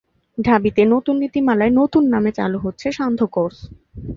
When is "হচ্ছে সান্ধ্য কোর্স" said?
2.59-3.57